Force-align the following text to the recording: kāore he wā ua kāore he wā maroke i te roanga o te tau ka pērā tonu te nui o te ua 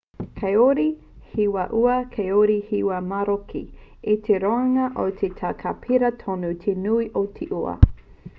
kāore 0.37 0.85
he 1.33 1.43
wā 1.55 1.65
ua 1.79 1.97
kāore 2.15 2.55
he 2.69 2.79
wā 2.87 2.97
maroke 3.11 3.61
i 4.15 4.17
te 4.29 4.41
roanga 4.45 4.89
o 5.05 5.07
te 5.21 5.31
tau 5.43 5.61
ka 5.63 5.77
pērā 5.85 6.13
tonu 6.25 6.53
te 6.67 6.77
nui 6.89 7.09
o 7.25 7.27
te 7.39 7.51
ua 7.63 7.79